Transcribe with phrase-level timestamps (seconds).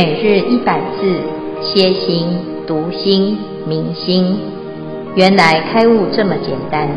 [0.00, 1.20] 每日一百字，
[1.60, 2.28] 歇心、
[2.68, 4.38] 读心、明心，
[5.16, 6.88] 原来开悟这么简单。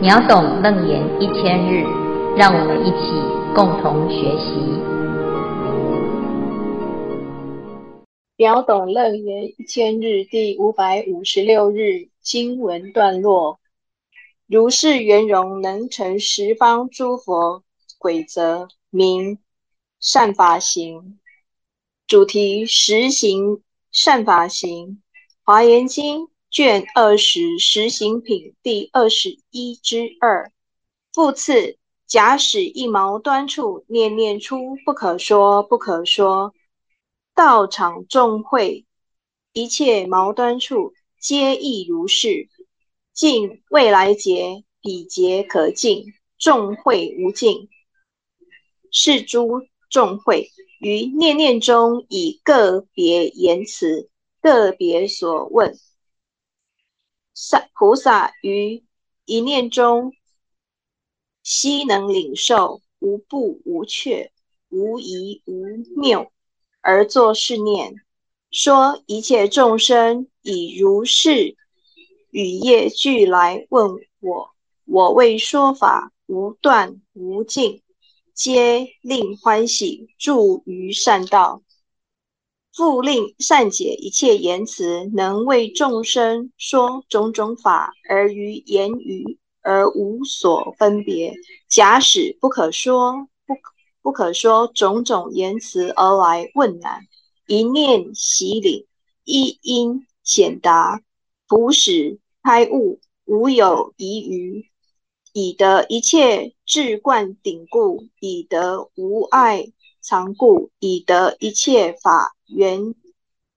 [0.00, 1.82] 秒懂楞严一千日，
[2.36, 3.10] 让我们一起
[3.56, 4.54] 共同学习。
[8.36, 13.58] 秒懂楞严一千日第五百五十六日经文段落：
[14.46, 17.64] 如是圆融，能成十方诸佛
[17.98, 19.38] 轨则，名
[20.04, 21.18] 善法行。
[22.06, 25.02] 主题：十行善法行。
[25.44, 30.52] 华严经卷二十十行品第二十一之二。
[31.14, 36.52] 复次，假使一毛端处，念念出不可说不可说，
[37.34, 38.84] 道场众会，
[39.54, 42.50] 一切毛端处，皆亦如是。
[43.14, 47.70] 尽未来劫，彼劫可尽，众会无尽。
[48.90, 49.62] 是诸
[49.94, 50.50] 众会
[50.80, 54.10] 于念念中，以个别言辞、
[54.42, 55.78] 个别所问，
[57.32, 58.82] 善菩萨于
[59.24, 60.12] 一念中，
[61.44, 64.32] 悉能领受，无不无缺，
[64.68, 65.62] 无疑无
[65.94, 66.28] 谬，
[66.80, 67.94] 而作是念：
[68.50, 71.56] 说一切众生以如是
[72.30, 74.50] 语业俱来问我，
[74.86, 77.83] 我为说法无断无尽。
[78.34, 81.62] 皆令欢喜，助于善道，
[82.74, 91.32] 复令善解一切言辞，能为众生说种种法，而于言语而无所分别。
[91.68, 93.54] 假使不可说，不
[94.02, 97.06] 不可说种种言辞而来问难，
[97.46, 98.84] 一念洗领，
[99.22, 101.00] 一因显达，
[101.46, 104.68] 普使开悟，无有疑余。
[105.34, 109.66] 以得一切智冠顶故，以得无碍
[110.00, 112.94] 常故，以得一切法圆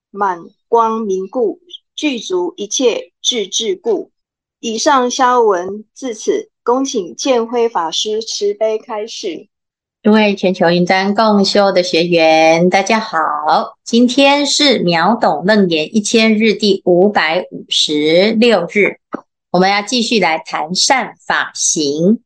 [0.09, 1.59] 满光明故，
[1.95, 4.09] 具足一切智智故。
[4.59, 9.47] 以上消文至此，恭请建辉法师慈悲开示。
[10.01, 13.19] 各位全球云端共修的学员，大家好，
[13.83, 18.97] 今天是秒懂楞严一千日第五百五十六日。
[19.57, 22.19] 我们要继续来谈善法行，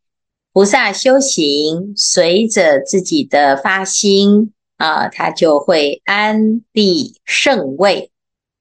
[0.52, 8.12] 菩萨修行，随着自己的发心啊，他就会安立圣位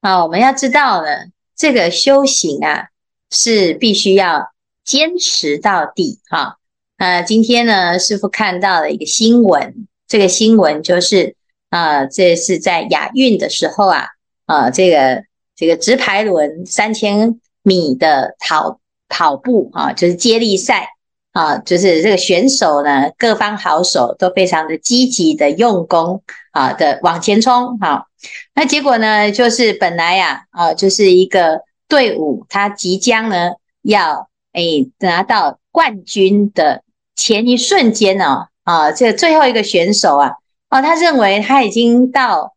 [0.03, 0.23] 啊。
[0.23, 1.09] 我们要知道呢，
[1.57, 2.91] 这个修行啊，
[3.33, 4.53] 是必须要
[4.85, 6.59] 坚持到底哈。
[6.97, 11.35] 啊，今天呢，师父看到了一个新闻，这个新闻就是
[11.71, 14.07] 啊，这是在亚运的时候啊，
[14.47, 15.25] 啊，这个
[15.57, 17.41] 这个直排轮三千。
[17.71, 20.89] 米的跑跑步啊，就是接力赛
[21.33, 26.21] 啊，就是这个选手呢，各方好手都非常的积极的用功
[26.51, 28.09] 啊的往前冲哈。
[28.57, 36.83] 那结果呢，就是本来呀啊，就是一个队伍，他即将呢要诶拿到冠军的
[37.15, 40.33] 前一瞬间呢啊，这个最后一个选手啊
[40.71, 42.55] 啊，他认为他已经到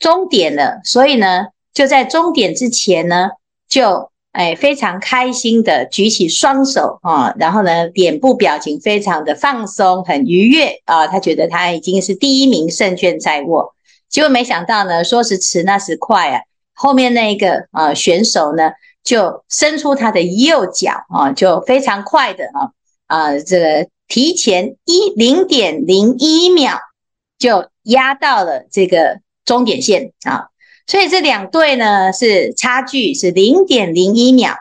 [0.00, 3.30] 终点了，所以呢就在终点之前呢
[3.68, 4.10] 就。
[4.36, 11.06] 哎，非常开心的举起双手啊，然后呢，脸部表情非常的放松，很愉悦啊。
[11.06, 13.74] 他觉得他已经是第一名，胜券在握。
[14.10, 16.42] 结果没想到呢，说时迟那时快啊，
[16.74, 22.70] 后面那个啊选手呢，就伸出他的右脚啊，就非常快的啊
[23.06, 26.78] 啊，这个提前一零点零一秒
[27.38, 30.48] 就压到了这个终点线啊。
[30.86, 34.54] 所以这两队呢是差距是零点零一秒，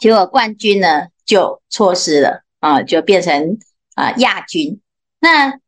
[0.00, 3.58] 结果冠军呢就错失了啊，就变成
[3.94, 4.80] 啊亚军。
[5.20, 5.60] 那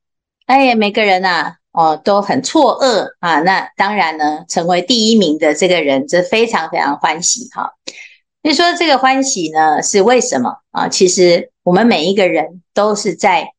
[0.47, 3.41] 哎呀，每个人呐哦都很错愕啊。
[3.41, 7.75] 那当然呢，成为第一名的这个人，这非常非常欢喜哈。
[8.43, 10.89] 你说这个欢喜呢是为什么啊？
[10.89, 13.53] 其实我们每一个人都是在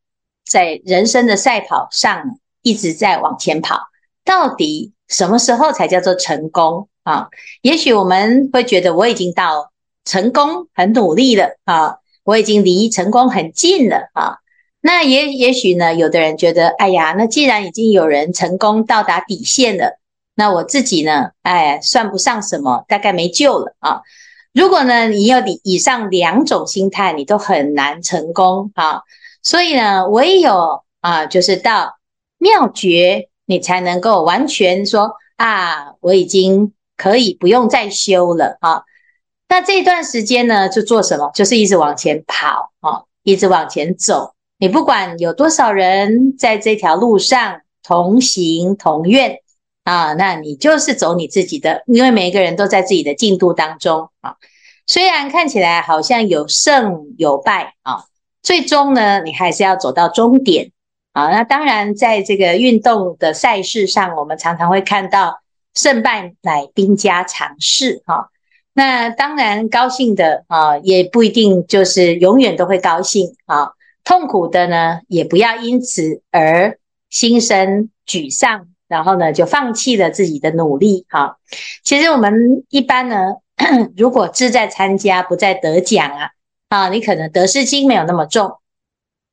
[0.44, 3.80] 在人生的赛跑上一直在往前跑，
[4.25, 4.94] 到底。
[5.09, 7.27] 什么时候才叫做成功啊？
[7.61, 9.71] 也许我们会觉得我已经到
[10.06, 14.38] 成功很努力了啊，我已经离成功很近了啊。
[14.81, 19.97] 那也也许呢，有的人觉得，哎呀，那既然已经有人成功到达底线了，
[20.35, 24.01] 那我自己呢，哎，算不上什么，大概没救了啊。
[24.53, 29.01] 如果呢，你有以上两种心态，你都很难成功啊。
[29.41, 31.97] 所以呢，唯有啊，就是到
[32.38, 33.27] 妙觉。
[33.50, 38.84] 你才能够完全说啊，我已经可以不用再修了啊。
[39.48, 41.31] 那这段时间呢，就做什么？
[41.34, 44.36] 就是一直往前跑啊，一直往前走。
[44.60, 49.40] 你不管有多少人在这条路上同行同愿
[49.84, 54.36] 啊，那你就是走你自己的，因为每一个人都在自己的进度当中啊。
[54.86, 58.04] 虽然看起来好像有胜有败啊，
[58.44, 60.72] 最终呢，你还是要走到终点
[61.13, 61.29] 啊。
[61.29, 65.39] 那当然，在这个运动的赛事上，我们常常会看到
[65.73, 68.29] 胜败乃兵家常事哈。
[68.73, 73.71] 那当然，高兴的啊，也不一定就是永远都会高兴啊。
[74.03, 76.77] 痛苦的呢，也不要因此而
[77.09, 81.38] 心生沮丧，然后呢，就放弃了自己的努力哈。
[81.83, 83.35] 其实我们一般呢。
[83.97, 86.29] 如果志在参加，不在得奖啊，
[86.69, 88.53] 啊，你可能得失心没有那么重。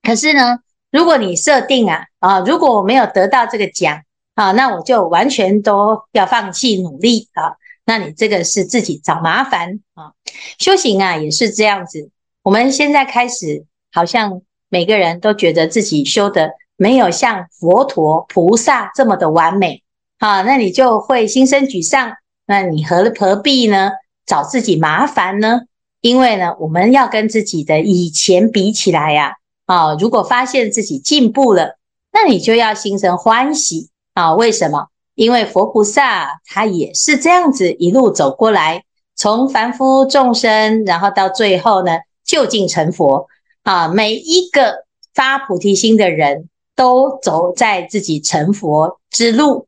[0.02, 0.58] 可是呢，
[0.96, 4.00] 如果你设定啊，啊，如果我没有得到这个奖
[4.34, 10.12] 啊，那我就完全都要放弃努力啊，那你这个是自己找麻烦啊。
[10.58, 12.08] 修行啊，也是这样子。
[12.42, 14.40] 我们现在开始，好像
[14.70, 19.82] 每个人都觉得自己修的没有像佛陀菩萨这么的完美
[20.18, 22.14] 啊，那你就会心生沮丧。
[22.46, 23.90] 那你何何必呢？
[24.24, 25.60] 找自己麻烦呢？
[26.00, 29.34] 因为呢，我们要跟自己的以前比起来呀，啊，
[29.66, 31.76] 啊如果发现自己进步了，
[32.12, 34.34] 那你就要心生欢喜啊。
[34.34, 34.86] 为什么？
[35.14, 38.84] 因为佛菩萨他也是这样子一路走过来，
[39.14, 43.26] 从凡夫众生，然后到最后呢，就近成佛
[43.62, 43.88] 啊。
[43.88, 44.84] 每一个
[45.14, 49.66] 发菩提心的人都走在自己成佛之路。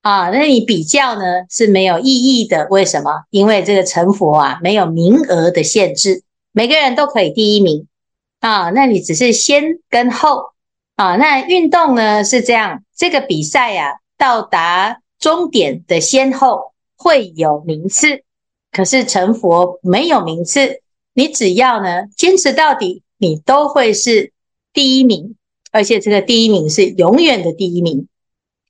[0.00, 2.66] 啊，那你比较呢是没有意义的。
[2.70, 3.22] 为什么？
[3.30, 7.86] 因为这个成佛啊，没有名额的限制，每个人都可以第一名
[8.42, 8.68] 啊。
[8.68, 10.50] 那你只是先跟后
[10.96, 11.16] 啊。
[11.16, 18.22] 那运动呢是这样，这个比赛呀、啊，到达终点的先后会有名次，
[18.70, 20.82] 可是成佛没有名次。
[21.14, 24.32] 你只要呢坚持到底，你都会是
[24.72, 25.36] 第一名，
[25.70, 28.08] 而且这个第一名是永远的第一名。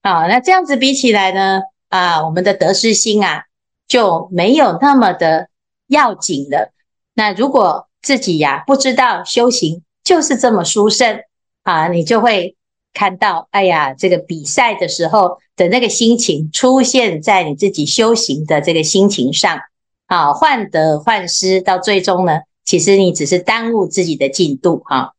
[0.02, 3.44] 啊，那这样子比起来呢，啊，我们的得失心啊
[3.86, 5.48] 就没有那么的
[5.86, 6.72] 要紧了。
[7.14, 11.20] 那如果自己呀、不知道修行就是这么殊胜。
[11.62, 12.56] 啊，你就会
[12.93, 19.60] 看到，哎呀，这个比赛的时候的那个心情出现在你自己修行的这个心情上，
[20.06, 25.10] 啊，患得患失，到最终呢，其实你只是耽误自己的进度哈、啊。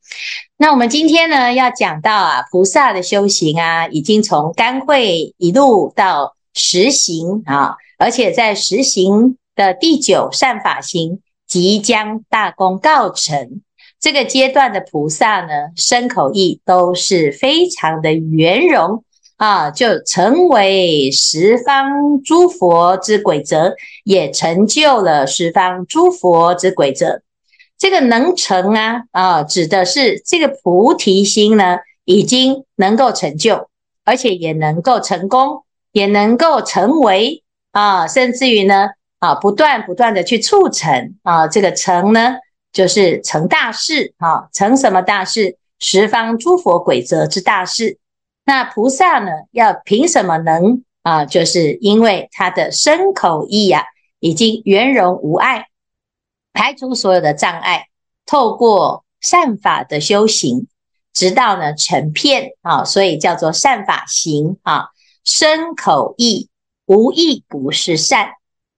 [0.58, 11.22] 那我们今天呢，要讲到啊，菩萨的修行啊，已经从干慧一路到实行啊，而且在实行的第九善法行
[11.54, 13.62] 即将大功告成
[14.00, 19.04] 这个阶段的菩萨呢，身口意都是非常的圆融
[19.38, 27.22] 啊，就成为十方诸佛之轨则，也成就了十方诸佛之轨则。
[27.78, 33.70] 这个能成啊啊，指的是这个菩提心呢，已经能够成就，
[34.04, 38.88] 而且也能够成功，也能够成为啊，甚至于呢
[39.24, 42.36] 啊，不断不断的去促成啊，这个成呢，
[42.74, 45.58] 就是成大事啊，成什么大事？
[45.80, 48.00] 十方诸佛鬼则之大事。
[48.44, 51.24] 那菩萨呢，要凭什么能啊？
[51.24, 53.86] 就是因为他的身口意呀，
[54.20, 55.68] 已经圆融无碍。
[56.52, 57.88] 排除所有的障碍，
[58.26, 60.68] 透过善法的修行，
[61.14, 64.90] 直到呢成片啊，所以叫做善法行啊。
[65.24, 66.50] 身口意
[66.88, 68.34] 无一不是善。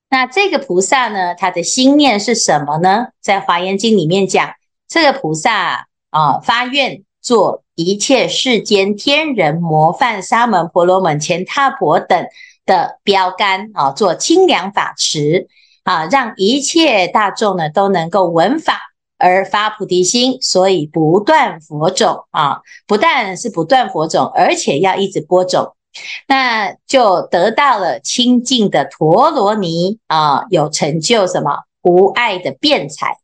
[0.09, 3.07] 那这个菩萨呢，他的心念是什么呢？
[3.21, 4.53] 在华严经里面讲，
[4.87, 12.25] 这个菩萨啊，发愿做一切世间天人模范沙门婆罗门乾闥婆等
[12.65, 15.47] 的标杆啊，做清凉法池。
[15.83, 18.81] 啊，让一切大众呢都能够闻法
[19.19, 25.74] 而发菩提心，所以不断佛种啊，不但是不断佛种，而且要一直播种，
[26.27, 33.17] 那就得到了清净的陀罗尼啊，有成就什么无碍的辩才。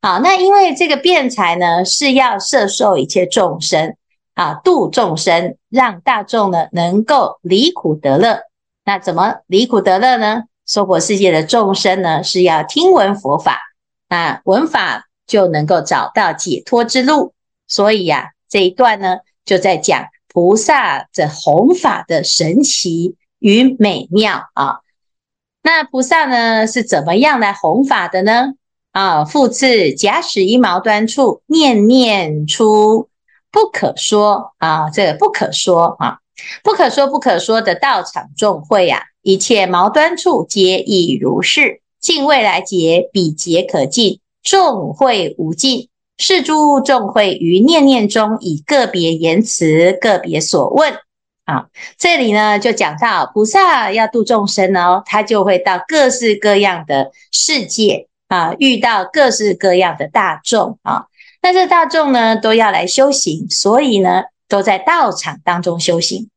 [0.00, 3.96] 好，那因为这个辩才呢是要摄受一切众生
[4.34, 8.42] 啊，度众生，让大众呢能够离苦得乐。
[8.84, 10.44] 那怎么离苦得乐呢？
[10.64, 13.60] 娑婆世界的众生呢，是要听闻佛法
[14.08, 17.32] 啊，闻法就能够找到解脱之路。
[17.66, 20.06] 所以呀、啊，这一段呢，就在讲
[20.38, 24.78] 菩萨这弘法的神奇与美妙啊。
[25.64, 28.52] 那菩萨呢，是怎么样来弘法的呢？
[28.92, 33.08] 啊，复次，假使一毛端处，念念出
[33.50, 36.20] 不可说啊，这个不可说啊，
[36.62, 39.02] 不可说不可说的道场众会、啊。
[39.22, 45.88] 一切毛端处皆亦如是，尽未来劫，彼劫可尽，众会无尽。
[46.18, 50.92] 是诸众会于念念中，以个别言辞、个别所问，
[51.44, 51.66] 啊。
[51.96, 61.06] 这里呢就讲到菩萨要度众生哦，他就会到各式各样的世界啊，遇到各式各样的大众啊。
[61.40, 66.28] 那这大众呢都要来修行，所以呢都在道场当中修行。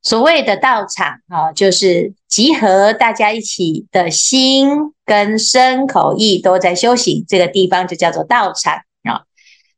[0.00, 4.70] 所谓的道场啊，就是集合大家一起的心
[5.04, 8.80] 跟身口意都在修行，这个地方就叫做道场。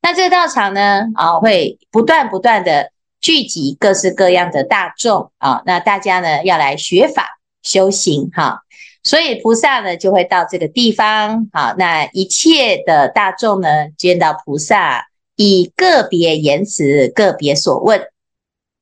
[0.02, 5.62] 那这个道场呢啊，会不断不断的聚集各式各样的大众啊。
[5.66, 8.62] 那大家呢要来学法修行哈，
[9.02, 11.74] 所以菩萨呢就会到这个地方啊。
[11.78, 18.00] 那一切的大众呢见到菩萨，以个别言辞、个别所问，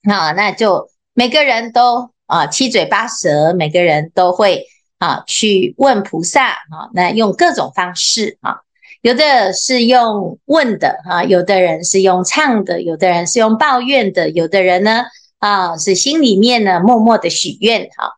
[0.02, 0.90] 啊，那就。
[1.14, 8.60] 每个人都啊七嘴八舌，每个人都会啊去问菩萨啊，那用各种方式啊，
[9.02, 15.04] 有的是用问的啊，有的人是用唱的，有的人是用抱怨的，有的人呢
[15.38, 18.12] 啊是心里面呢默默的许愿哈。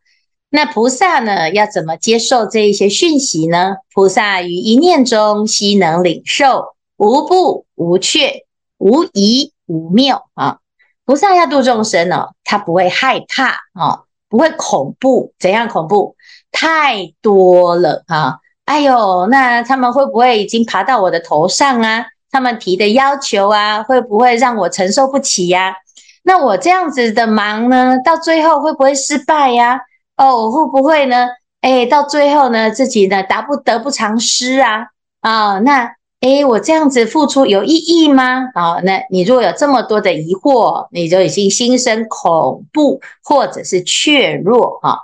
[0.48, 3.76] 那菩萨呢要怎么接受这一些讯息呢？
[3.94, 8.46] 菩萨于一念中悉能领受，无不无缺，
[8.78, 10.58] 无疑无谬啊。
[11.04, 15.34] 菩萨要度众生哦，他不会害怕啊，不会恐怖。
[15.38, 16.16] 怎样恐怖？
[16.50, 18.38] 太多了啊！
[18.70, 22.06] 哎呦，那他们会不会已经爬到我的头上啊？
[22.30, 25.74] 他们提的要求啊，会不会让我承受不起呀？
[26.22, 29.80] 那我这样子的忙呢，到最后会不会失败呀？
[30.16, 31.26] 哦，会不会呢？
[31.62, 34.86] 哎，到最后呢，自己呢达不得不偿失啊？
[35.20, 35.92] 啊，那。
[36.20, 38.50] 诶，我这样子付出有意义吗？
[38.54, 44.98] 啊，那你如果有这么多的疑惑，你就已经心生恐怖或者是怯弱啊。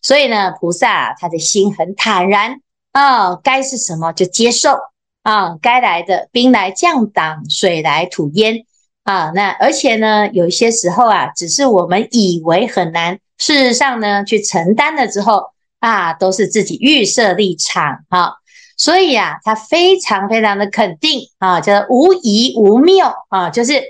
[0.00, 2.56] 所以呢，菩萨他的心很坦然
[2.92, 4.76] 啊，该是什么就接受
[5.22, 8.64] 啊，该来的兵来将挡，水来土掩
[9.04, 9.32] 啊。
[9.34, 18.34] 那而且呢，有一些时候啊，只是我们以为很难，事实上呢，去承担了之后啊，都是自己预设立场哈。
[18.76, 23.80] 所以啊，他非常非常的肯定啊，叫无疑无谬啊，就是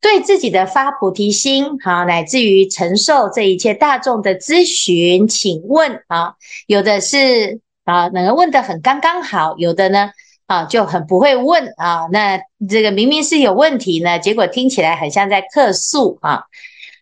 [0.00, 6.34] 对自己的发菩提心啊，乃至于承受这一切大众的咨询、请问啊，
[6.66, 10.10] 有的是啊，那个问得很刚刚好，有的呢
[10.46, 16.44] 啊就很不会问啊，那这个明明是有问题呢，结果听起来很像在客诉啊。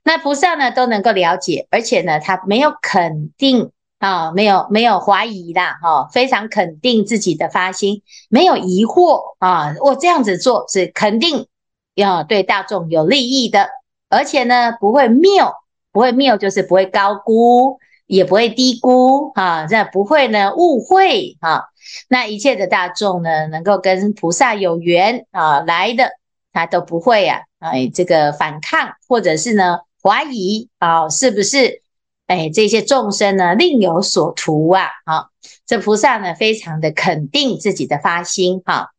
[0.05, 3.71] 那菩萨呢都能够了解，而且呢，他没有肯定。
[4.01, 11.47] 啊，没有没有怀疑啦，哈，非常肯定自己的发心，没有疑惑啊，我这样子做是肯定
[11.95, 13.69] 要对大众有利益的，
[14.09, 15.53] 而且呢不会谬，
[15.93, 17.79] 不会谬就是不会高估，
[18.11, 21.67] 也不会低估啊，这不会呢误会啊，
[22.09, 26.11] 那一切的大众呢能够跟菩萨有缘啊来的，
[26.52, 31.83] 他都不会啊，哎，这个反抗或者是呢怀疑啊，是不是？
[32.26, 34.88] 哎，这些众生呢，另有所图啊！
[35.07, 35.31] 好，
[35.64, 38.90] 这菩萨呢，非常的肯定自己的发心哈。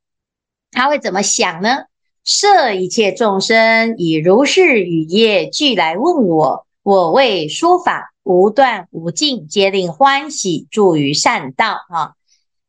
[0.72, 1.86] 他会怎么想呢？
[2.24, 12.16] 设一切众生以如是语业俱来问我，我为说法无断无尽，皆令欢喜，住于善道哈。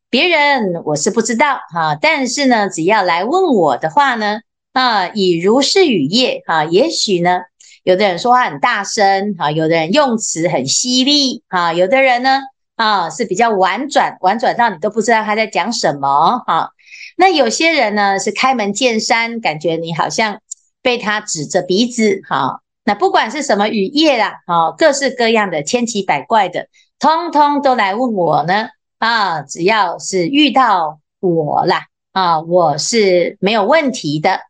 [0.08, 4.40] 别人我是不知道哈，但是呢，只要来问我的话呢，
[4.72, 7.40] 啊，以如是语业哈，也许呢。
[7.84, 12.40] 有的人说话很大声，哈，有的人用词很犀利，哈，有的人呢，
[12.76, 16.70] 啊，是比较婉转，婉转到你都不知道他在讲什么，哈。
[17.16, 20.40] 那有些人呢是开门见山，感觉你好像
[20.80, 22.60] 被他指着鼻子，哈。
[22.84, 34.40] 那不管是什么语业啦，啊，各式各样的千奇百怪的，通通都来问我呢，啊，只要是遇到我啦，啊，我是没有问题的，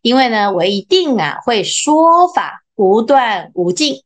[0.00, 2.60] 因为呢，我一定啊会说法。
[2.74, 4.02] 无断无尽。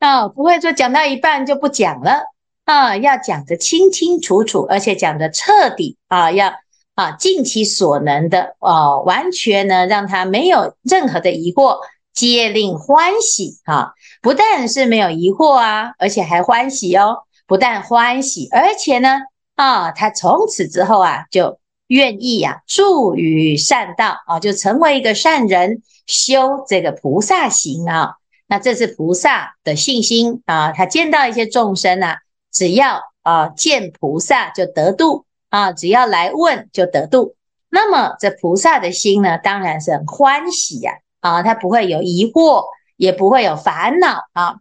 [0.00, 2.24] 啊，不会说讲到一半就不讲了。
[2.64, 6.52] 啊，要讲得清清楚楚，而且讲得彻底啊，要
[6.94, 11.78] 啊尽其所能的啊，完全呢让他没有任何的疑惑，
[12.18, 19.20] 皆令欢喜啊，不但是没有疑惑啊，而且还欢喜哦，不但欢喜，而且呢
[19.54, 25.82] 啊，他从此之后啊就愿意啊助于善道啊，就成为一个善人。
[26.08, 28.14] 修这个菩萨行啊，
[28.46, 30.72] 那这是菩萨的信心啊。
[30.72, 32.16] 他见到一些众生啊，
[32.50, 37.34] 只要啊见菩萨就得度啊，只要来问就得度。
[37.68, 42.64] 那么这菩萨的心呢，当然是很欢喜呀啊，啊他不会有疑惑，
[42.96, 44.56] 也不会有烦恼啊。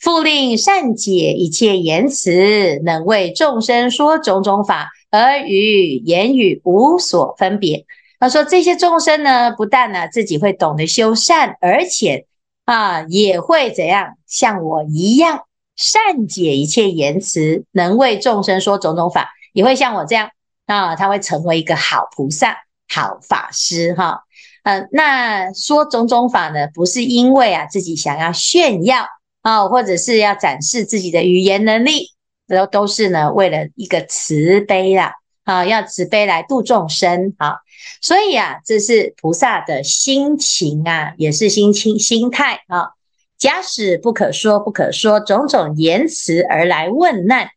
[0.00, 7.86] 复令善解一切言辞，能为众生说种种法，而与言语无所分别。
[8.18, 12.26] 他说：“这些众生呢，不但呢自己会懂得修善，而且
[12.64, 14.16] 啊，也会怎样？
[14.26, 15.42] 像我一样
[15.76, 20.30] 善解一切言辞，能为众生说种种法，也会像我这样
[20.66, 22.56] 啊，他会成为一个好菩萨、
[22.88, 24.22] 好法师哈。
[24.62, 29.04] 嗯、那说种种法呢，不是因为啊自己想要炫耀
[29.42, 32.10] 啊，或者是要展示自己的语言能力，
[32.48, 35.14] 都都是呢为了一个慈悲啦。
[35.44, 37.56] 啊，要慈悲来度众生啊，
[38.00, 42.90] 所以啊，这是菩萨的心情啊，也是心情心态啊。
[43.38, 47.48] 假使不可说不可说种种言辞而来问难，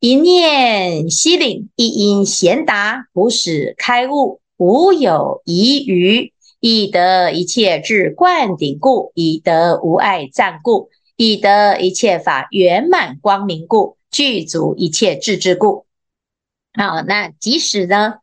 [0.00, 15.86] 一念息领，一因贤达，普使开悟，无有疑余，以得一切智灌顶故，以得无碍障故，以得一切法圆满光明故，具足一切智智故。
[16.74, 18.14] 好，那即使呢？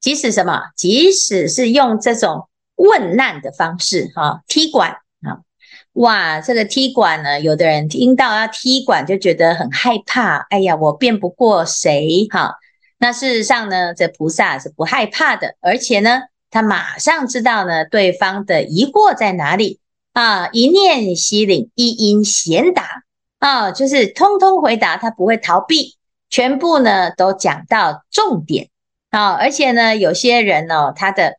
[0.00, 0.70] 即使什么？
[0.76, 4.92] 即使是用这种问难的方式，哈，踢馆
[5.22, 5.44] 啊，
[5.92, 12.54] 哇，这个踢馆呢，有的人听到要踢馆就觉得很害怕，哎呀，我辩不过谁，哈。
[12.98, 19.80] 那事实上呢，这菩萨是不害怕的，而且呢，他马上知道呢，对方的疑惑在哪里
[20.12, 23.04] 啊，一念息领，一因贤达
[23.38, 25.96] 啊，就是通通回答，他不会逃避。
[26.28, 28.68] 全部呢都讲到重点
[29.10, 31.38] 啊，而且呢，有些人呢、哦，他的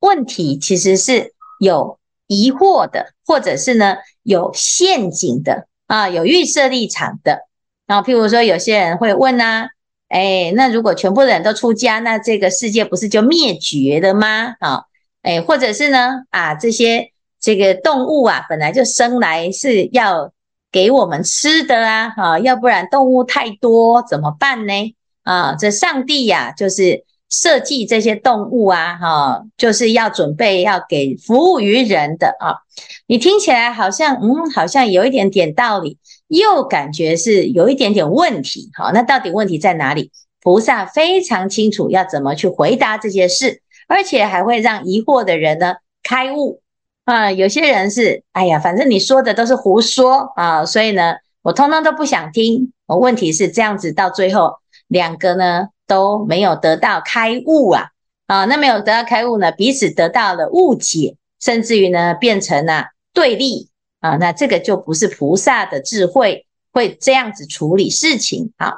[0.00, 7.46] 问题其实是有疑惑的，或者是呢有陷阱的啊，有预设立场的
[7.86, 8.02] 啊。
[8.02, 9.70] 譬如说，有些人会问啊，
[10.08, 14.54] 哎，那如果全部的人都出家，那这个世界不是就灭绝了吗？
[14.60, 14.82] 啊，
[15.22, 20.32] 哎，或者是呢啊，这些这个动物啊，本来就生来是要。
[20.72, 24.94] 给我们吃的啊，哈，要不然动物太多怎么办呢？
[25.22, 32.60] 啊，这上帝呀，就是设计这些动物啊，哈，就是要准备要给服务于人的啊。
[33.06, 35.96] 你听起来好像，嗯，好像有一点点道理，
[36.28, 38.70] 又感觉是有一点点问题。
[38.74, 40.10] 好，那到底问题在哪里？
[40.40, 46.62] 菩萨非常清楚要怎么去回答这些事，而且还会让疑惑的人呢开悟。
[47.04, 52.72] 啊，有些人是，哎呀，反正你说的都是胡说啊，所以呢，我通通都不想听。
[52.86, 54.54] 我问题是这样子，到最后
[54.88, 57.86] 两个呢都没有得到开悟啊，
[58.26, 63.68] 啊，那没有得到开悟呢，彼此得到了误解，甚至于呢变成了对立
[64.10, 68.74] 啊，那这个就不是菩萨的智慧会这样子处理事情啊，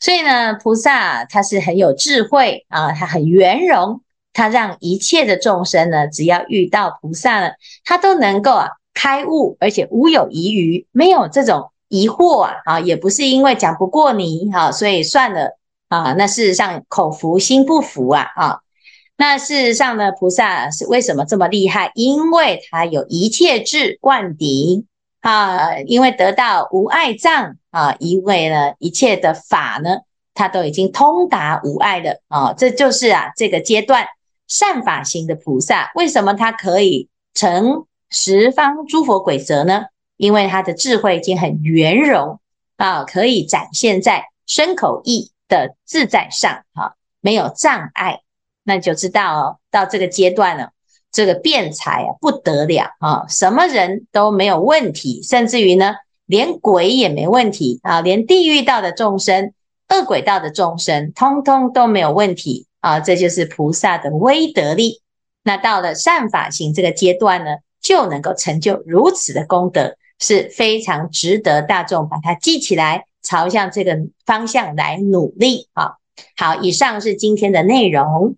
[0.00, 4.00] 所以呢，菩萨他是很有智慧啊，他很圆融。
[4.34, 7.50] 他让一切的众生呢，只要遇到菩萨呢，
[7.84, 16.12] 他都能够啊开悟，而且无有疑余，没有这种疑惑啊啊，也不是因为讲不过你哈，所以算了啊。
[16.12, 18.60] 那事实上口服心不服啊啊。
[19.18, 21.92] 那事实上呢，菩萨是为什么这么厉害？
[21.94, 24.86] 因为他有一切智灌顶
[25.20, 29.98] 啊，因为得到无碍障啊，因为呢一切的法呢，
[30.32, 32.54] 他都已经通达无碍了啊。
[32.54, 34.06] 这就是啊这个阶段。
[34.50, 39.82] 善法行的菩萨，为什么他可以成十方诸佛轨则呢？
[40.16, 42.40] 因为他的智慧已经很圆融
[42.78, 48.20] 啊，可以展现在身口意的自在上，哈，没有障碍。
[48.68, 50.72] 那就知道哦，到这个阶段了，
[51.10, 55.94] 这个辩才啊不得了啊，什么人都没有问题，甚至于呢，
[56.26, 59.54] 连鬼也没问题啊，连地狱道的众生、
[59.88, 62.66] 恶鬼道的众生，通通都没有问题。
[62.80, 65.00] 啊，这就是菩萨的威德力。
[65.42, 75.66] 那到了善法行这个阶段呢，就能够成就如此的功德，是非常值得大众把它记起来，朝向这个方向来努力。
[75.72, 75.94] 啊，
[76.36, 78.36] 好，以上是今天的内容。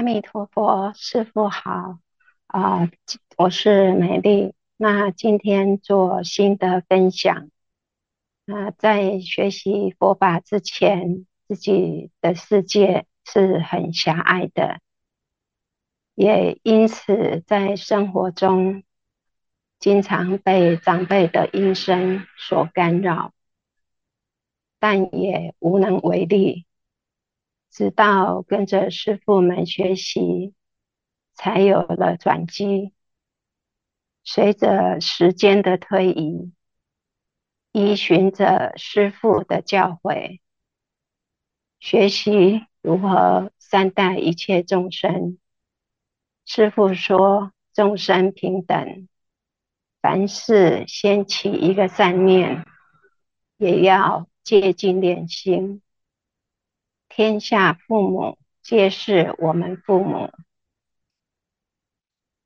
[0.00, 1.98] 阿弥陀佛，师父好。
[2.46, 2.90] 啊、
[3.36, 4.54] 我是美丽。
[4.78, 7.50] 那今天做新的分享。
[8.46, 13.04] 那、在学习佛法之前，自己的世界。
[13.26, 14.80] 是很狭隘的，
[16.14, 18.82] 也因此在生活中
[19.78, 23.34] 经常被长辈的音声所干扰，
[24.78, 26.64] 但也无能为力。
[27.70, 30.54] 直到跟着师父们学习，
[31.34, 32.92] 才有了转机。
[34.24, 36.52] 随着时间的推移，
[37.72, 40.40] 依循着师父的教诲，
[41.78, 42.66] 学习。
[42.82, 45.36] 如何善待一切众生？
[46.46, 49.06] 师父说，众生平等，
[50.00, 52.64] 凡事先起一个善念，
[53.58, 55.82] 也要戒精练心。
[57.10, 60.30] 天下父母皆是我们父母，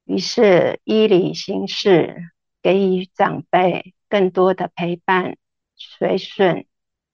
[0.05, 5.37] 于是依理行事，给予长辈更多的陪伴、
[5.77, 6.66] 随顺、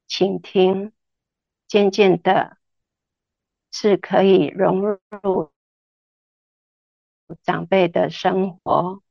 [0.06, 0.92] 倾听，
[1.66, 2.56] 渐渐的，
[3.72, 5.52] 是可以融入
[7.42, 9.02] 长辈的生活。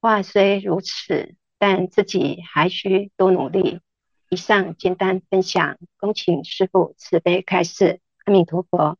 [0.00, 3.82] 话虽如此，但自己还需多努力。
[4.30, 8.00] 以上简单分享，恭请师父慈悲开示。
[8.24, 8.98] 阿弥陀佛。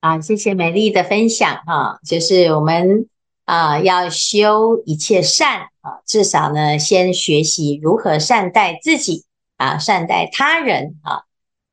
[0.00, 3.08] 啊，谢谢美丽的分享哈，就是我们
[3.44, 9.24] 啊要修一切善啊，至少呢先学习如何善待自己
[9.56, 11.22] 啊，善待他人啊。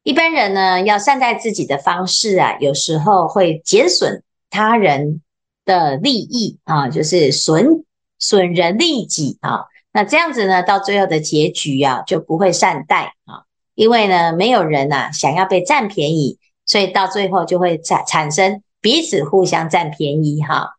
[0.03, 5.21] 一般人呢要善待自己的方式啊，有时候会减损他人
[5.65, 7.84] 的利益啊，就是损
[8.19, 9.65] 损人利己啊。
[9.93, 13.43] 那这样子呢，到最后的结局啊，就不会善待啊，
[13.75, 16.39] 因为呢没有人呐想要被占便宜。
[16.65, 20.69] 所以到最后就会产产生彼此互相占便宜哈。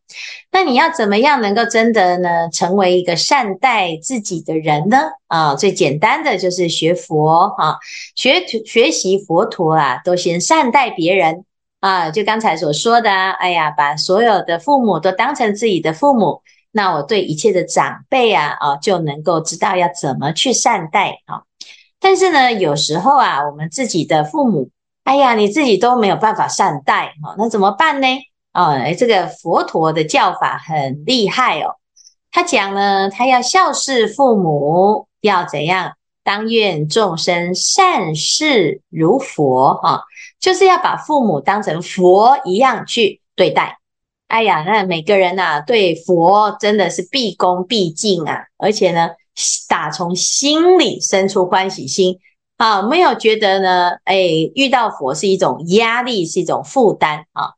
[0.51, 4.99] 那你要怎么样能够真的呢，成为一个善待自己的人呢？
[5.27, 7.79] 啊，最简单的就是学佛哈，
[8.17, 11.45] 学学习佛陀啊，都先善待别人
[11.81, 12.11] 啊。
[12.11, 16.41] 就刚才所说的，哎呀，把所有的父母都当成自己的父母，
[16.77, 21.43] 那我对一切的长辈啊，啊，就能够知道要怎么去善待啊。
[22.01, 24.71] 但是呢，有时候啊，我们自己的父母。
[25.05, 28.09] 哎呀，你自己都没有办法善待哦，那怎么办呢？
[28.53, 31.77] 哦，这个佛陀的教法很厉害哦。
[32.33, 35.93] 他讲呢，他要孝事父母，要怎样？
[36.25, 40.01] 当愿众生善事如佛哈，
[40.41, 43.79] 就是要把父母当成佛一样去对待。
[44.29, 49.11] 哎呀，那每个人呐，对佛真的是毕恭毕敬啊，而且呢，
[49.69, 52.19] 打从心里生出欢喜心。
[52.57, 54.17] 啊，没有觉得呢，哎，
[54.55, 57.51] 遇到佛是一种压力，是一种负担啊。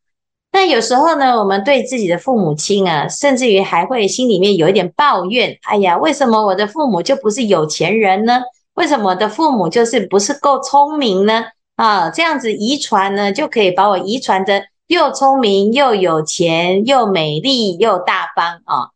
[0.53, 5.59] 那有时候呢，我们对自己的父母亲啊，甚至于还会心里面有一点抱怨。
[5.63, 8.41] 哎呀，为什么我的父母就不是有钱人呢？
[8.75, 11.45] 为什么我的父母就是不是够聪明呢？
[11.77, 18.90] 啊，这样子遗传呢，就可以把我遗传的又聪明又有钱又美丽又大方啊。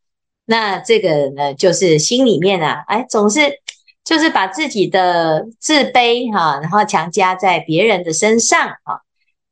[0.45, 3.61] 那这个呢，就是心里面啊，哎，总是。
[4.03, 9.03] 就是把自己的自卑哈，然后强加在别人的身上啊，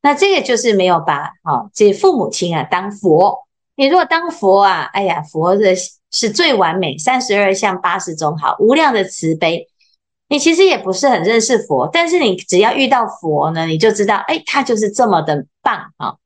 [0.02, 3.46] 那这个就是没有把啊这父母亲啊当佛。
[3.76, 5.76] 你如果当佛啊，哎呀，佛的
[6.10, 9.68] 是最完美，三十二相八十种好，无量的慈悲。
[10.28, 16.16] 你其实也不是很认识佛，但是你只要遇到佛呢，你就知道，哎，他就是这么的棒啊。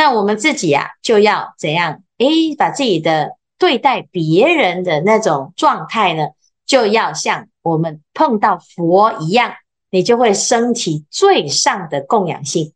[0.00, 2.02] 那我们自己啊，就要怎样？
[2.16, 6.28] 哎，把自己的对待别人的那种状态呢，
[6.64, 7.48] 就要像。
[7.60, 9.52] 我们碰到佛一样，
[9.90, 12.72] 你就会升起最上的供养性。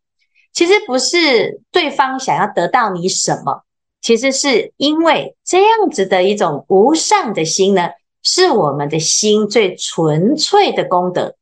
[0.53, 3.63] 其实不是对方想要得到你什么，
[4.03, 7.89] 其实是因为这样子的一种无上的心呢，
[8.21, 11.33] 是我们的心最纯粹的功德。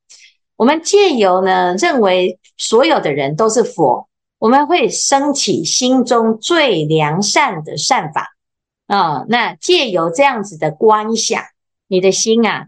[0.56, 4.08] 我们借由呢，认为所有的人都是佛，
[4.44, 8.36] 我们会升起心中最良善的善法
[8.88, 11.42] 啊、那借由这样子的观想，
[11.88, 12.68] 你的心啊。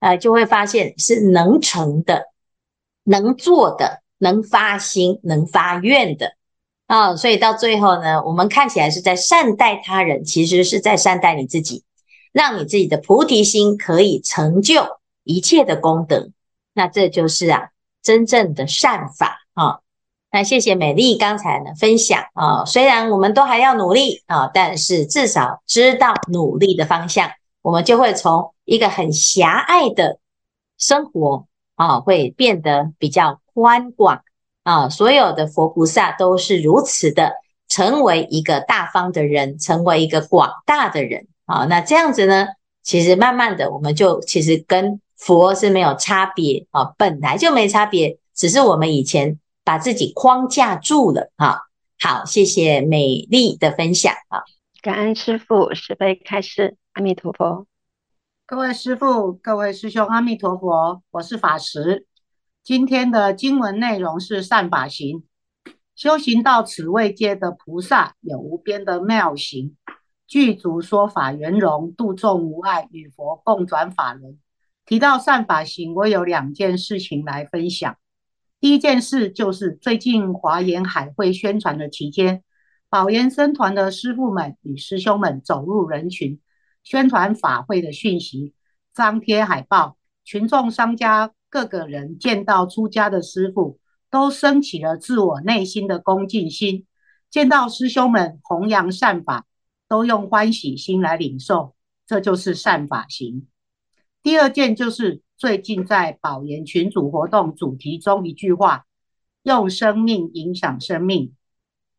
[0.00, 2.24] 呃，就会发现是能成的、
[3.04, 6.32] 能做的、能发心、能发愿的
[6.88, 11.84] 啊、所以到最后呢，我们看起来是在善待他人，其实是在善待你自己，
[12.32, 16.30] 让你自己的菩提心可以成就一切的功德。
[16.72, 17.68] 那这就是啊，
[18.02, 19.78] 真正的善法啊、
[20.32, 27.30] 那谢谢美丽刚才呢分享啊、虽然我们都还要努力啊、但是至少知道努力的方向。
[27.60, 30.18] 我们就会从一个很狭隘的
[30.78, 34.22] 生活啊，会变得比较宽广
[34.64, 34.88] 啊。
[34.88, 37.34] 所有的佛菩萨都是如此的，
[37.68, 41.66] 成为一个大方的人，成为一个广大的人啊。
[41.66, 42.48] 那这样子呢，
[42.82, 51.60] 其实慢慢的，我们就其实跟佛是没有差别啊，本来就没差别，只是我们以前把自己框架住了啊。
[51.98, 54.42] 好，谢谢美丽的分享啊，
[54.82, 56.76] 感恩师父，慈悲开示。
[56.94, 57.66] 阿弥陀佛，
[58.44, 62.06] 各位师父、各位师兄，阿弥陀佛，我是法师。
[62.62, 65.24] 今天的经文内容是善法行，
[65.96, 69.74] 修行到此位阶的菩萨有无边的妙行，
[70.26, 74.38] 具足说法圆融，度众无碍，与佛共转法轮。
[74.84, 77.96] 提到善法行，我有两件事情来分享。
[78.62, 82.44] 第一件事就是最近华严海会宣传的期间，
[82.88, 86.38] 宝岩僧团的师父们与师兄们走入人群。
[86.84, 88.54] 宣传法会的讯息，
[88.94, 96.84] 张贴海报，群众、商家、各个人见到出家的师父，都升起了自我内心的恭敬心；
[97.28, 99.44] 见到师兄们弘扬善法，
[99.88, 101.74] 都用欢喜心来领受。
[102.06, 103.48] 这就是善法行。
[104.22, 108.86] 第二件就是最近在保研群组活动主题中一句话：
[109.42, 111.34] 用生命影响生命。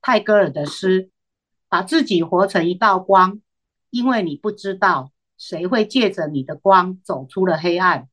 [0.02, 1.10] 泰戈尔的诗，
[1.68, 3.42] 把自己活成一道光，
[3.90, 8.08] 因为你不知道谁会借着你的光走出了黑暗。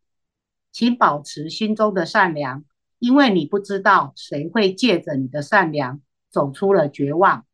[0.73, 2.65] 请保持心中的善良，
[2.99, 6.01] 因为你不知道谁会借着你的善良
[6.33, 7.47] 走出了绝望。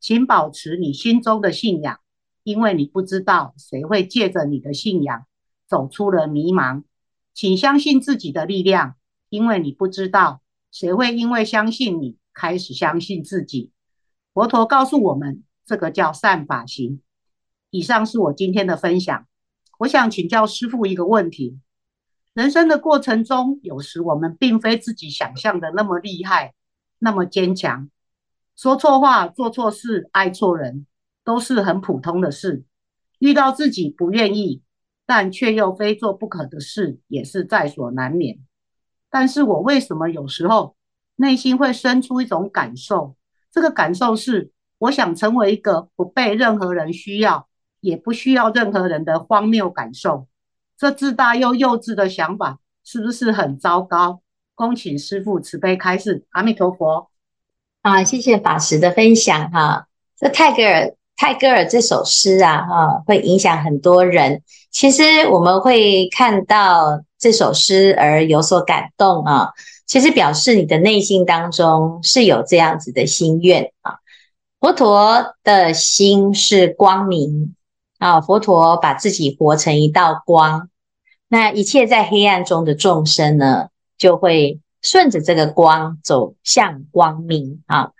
[0.00, 2.00] 请保持你心中的信仰，
[2.42, 5.26] 因为你不知道谁会借着你的信仰
[5.70, 6.82] 走出了迷茫。
[7.32, 8.96] 请相信自己的力量，
[9.28, 13.70] 因为你不知道谁会因为相信你开始相信自己。
[14.34, 17.00] 佛陀告诉我们，这个叫善法行。
[17.70, 19.26] 以上是我今天的分享。
[19.78, 21.56] 我想请教师父一个问题：
[22.34, 26.54] 人生的过程中，有时我们并非自己想象的那么厉害，
[26.98, 27.88] 那么坚强。
[28.56, 30.84] 说错话、做错事、爱错人，
[31.24, 32.64] 都是很普通的事。
[33.20, 34.62] 遇到自己不愿意，
[35.10, 38.38] 但却又非做不可的事，也是在所难免。
[39.10, 40.76] 但是我为什么有时候
[41.16, 43.16] 内心会生出一种感受？
[43.50, 47.48] 这个感受是，我想成为一个不被任何人需要，
[47.80, 50.28] 也不需要任何人的荒谬感受。
[50.78, 54.22] 这自大又幼稚的想法，是不是很糟糕？
[54.54, 56.24] 恭请师父慈悲开示。
[56.30, 57.10] 阿弥陀佛。
[57.82, 59.88] 啊，谢谢法师的分享哈。
[60.16, 64.40] 这泰戈尔泰戈尔这首诗啊，哈，会影响很多人。
[64.70, 69.50] 其实我们会看到这首诗而有所感动啊。
[69.84, 73.96] 其实表示你的内心当中是有这样子的心愿啊。
[74.60, 77.54] 佛陀的心是光明
[77.98, 80.70] 啊，佛陀把自己活成一道光，
[81.28, 87.90] 那一切在黑暗中的众生呢，就会顺着这个光走向光明啊。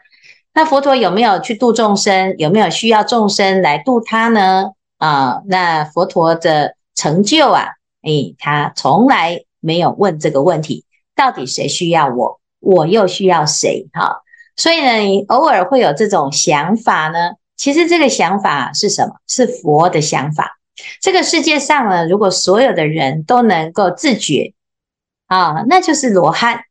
[0.52, 2.34] 那佛陀有没有去度众生？
[2.38, 4.72] 有没有需要众生来度他呢？
[4.98, 7.68] 啊，那佛陀的成就啊，
[8.02, 10.84] 诶，他从来没有问这个问题。
[11.14, 12.40] 到底谁需要我？
[12.60, 13.88] 我又需要谁？
[13.92, 14.22] 哈，
[14.56, 17.32] 所以呢，你偶尔会有这种想法呢。
[17.56, 19.14] 其实这个想法是什么？
[19.26, 20.58] 是佛的想法。
[21.00, 24.52] 这个世界上呢，如果所有的人都能够自觉
[25.26, 26.64] 啊，那就是罗汉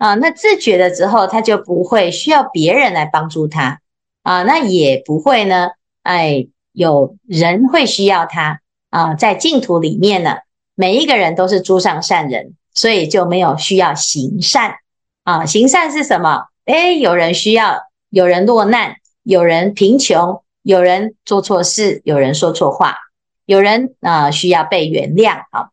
[0.00, 0.14] 啊。
[0.16, 3.78] 那自觉了之后，他就不会需要别人来帮助他
[4.24, 4.42] 啊。
[4.42, 5.68] 那也不会呢，
[6.02, 8.60] 哎，有人会需要他
[8.90, 9.14] 啊。
[9.14, 10.38] 在净土里面呢，
[10.74, 12.56] 每一个人都是诸上善人。
[12.72, 14.76] 所以就没有需要行善
[15.24, 16.44] 啊，行善是什么？
[16.66, 22.96] 诶，有人需要，有人落难，有人贫穷，有人做错事，有人说错话，
[23.44, 25.70] 有人啊需要被原谅啊。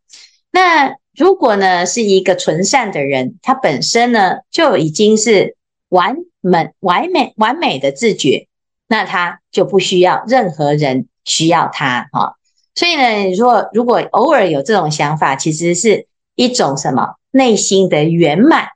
[0.51, 5.58] 那如果呢是一个纯善的人，他本身呢就已经是
[5.89, 8.47] 完美、完美、完美的自觉，
[8.88, 12.34] 那他就不需要任何人需要他啊。
[12.75, 16.08] 所以呢，如果如果偶尔有这种想法，其实是。
[16.39, 18.67] 一种什么内心的圆满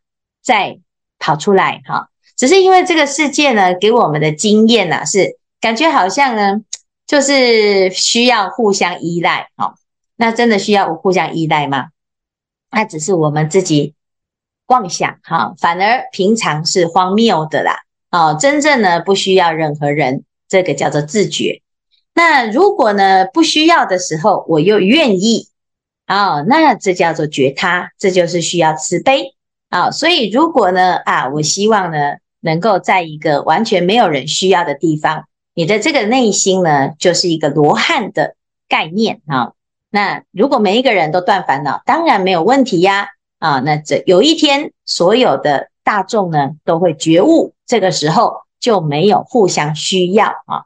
[0.43, 0.79] 在
[1.19, 6.63] 跑出来哈，只是因为这个世界呢，给我们的经验呢，是感觉好像呢，
[7.05, 9.75] 就是需要互相依赖哈。
[10.15, 11.89] 那真的需要互相依赖吗？
[12.71, 13.93] 那只是我们自己
[14.67, 17.81] 妄想哈，反而平常是荒谬的啦。
[18.09, 21.61] 哦，真正呢不需要任何人，这个叫做自觉。
[22.13, 25.49] 那如果呢不需要的时候，我又愿意。
[26.07, 29.35] 哦，那这叫做觉他，这就是需要慈悲
[29.69, 38.35] 啊、所以如果呢，啊，我希望呢，能够在一个完全没有人需要的地方，你的这个内心呢，就是一个罗汉的
[38.67, 39.53] 概念啊、
[39.91, 43.09] 那如果每一个人都断烦恼，当然没有问题呀。
[43.37, 50.65] 啊，那这有一天，所有的大众呢，都会觉悟，这个时候就没有互相需要啊。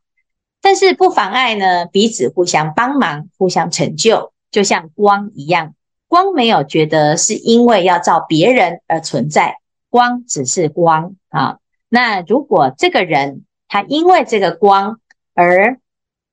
[0.62, 4.34] 但是不妨碍呢，彼此互相帮忙，互相成就。
[4.52, 5.74] 就像光一样，
[6.08, 9.58] 光没有觉得是因为要照别人而存在，
[9.90, 11.60] 光只是光啊。
[11.88, 15.00] 那如果这个人他因为这个光
[15.34, 15.80] 而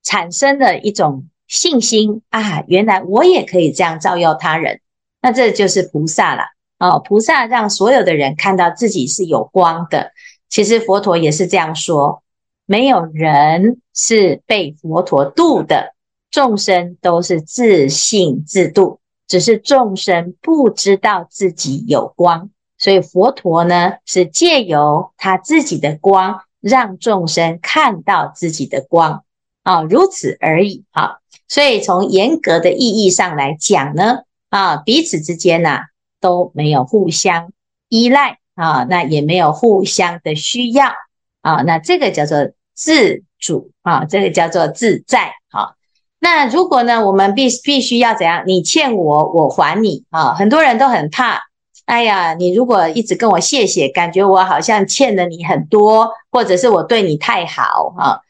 [0.03, 4.81] 产生了一种信心啊，原来我也可以这样照耀他人，
[5.21, 6.45] 那这就是菩萨了
[6.79, 6.99] 哦。
[6.99, 10.13] 菩萨让所有的人看到自己是有光的。
[10.49, 12.23] 其实佛陀也是这样说，
[12.65, 15.95] 没有人是被佛陀度的。
[16.31, 29.25] 众生都是自信自度，只是众生不知道自己有光，所以佛陀呢是借由他自己的光，让众生看到自己的光
[29.63, 31.19] 啊，如此而已啊。
[31.53, 35.81] 所以从严格的意义上来讲呢，啊，彼此之间呐
[36.19, 37.53] 都没有互相
[37.91, 40.87] 依赖啊，那也没有互相的需要
[41.43, 42.39] 啊，那这个叫做
[42.75, 45.77] 自主啊，这个叫做自在啊。
[46.19, 48.45] 那如果呢，我们必必须要怎样？
[48.47, 50.33] 你欠我，我还你啊！
[50.33, 51.39] 很多人都很怕，
[51.85, 58.23] 哎呀，你如果一直跟我谢谢，感觉我好像欠了你很多，或者是我对你太好哈。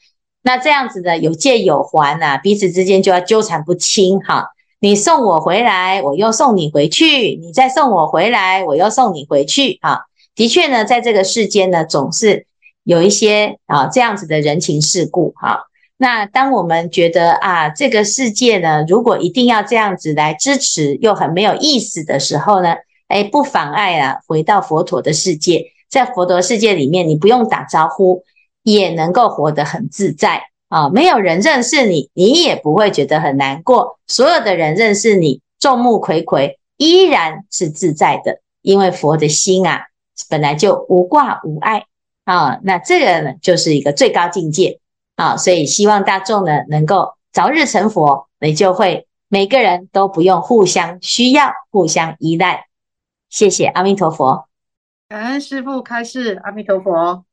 [0.43, 4.49] 那这样子的有借有还呐，彼此之间就要纠缠不清哈。
[4.81, 10.01] 你送我回来，我又送你回去；你再送我回来，我又送你回去啊。
[10.35, 12.47] 的确呢，在这个世间呢，总是
[12.83, 15.67] 有一些啊这样子的人情世故哈。
[15.99, 22.75] 那当我们觉得啊，这个世界呢，如果一定要这样子来支持，又很没有意思的时候呢，
[23.07, 28.25] 哎，不妨碍啊，回到佛陀的世界，在佛陀世界里面，你不用打招呼，
[28.63, 30.89] 也能够活得很自在啊。
[30.89, 33.99] 没有人认识你，你也不会觉得很难过。
[34.07, 39.87] 所有的人认识你，众目睽睽，依然是自在的，因为佛的心啊，
[40.29, 41.85] 本来就无挂无碍
[42.25, 42.59] 啊。
[42.63, 44.79] 那这个呢，就是一个最高境界。
[45.15, 52.67] 啊，所以希望大众呢能够早日成佛，你就会每个人都不用互相需要、互相依赖。
[53.29, 54.49] 谢谢阿弥陀佛，
[55.11, 57.25] 感恩师父开示，阿弥陀佛。